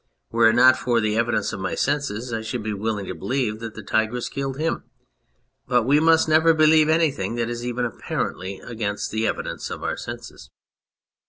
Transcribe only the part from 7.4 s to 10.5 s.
is even apparently against the evidence of our senses.